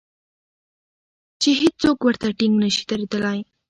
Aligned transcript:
چې 1.41 1.49
هېڅوک 1.61 1.97
ورته 2.03 2.27
ټینګ 2.37 2.55
نشي 2.63 2.83
درېدلای. 2.89 3.39